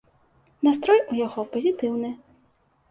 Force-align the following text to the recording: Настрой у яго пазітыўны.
Настрой 0.67 1.01
у 1.11 1.21
яго 1.21 1.47
пазітыўны. 1.53 2.09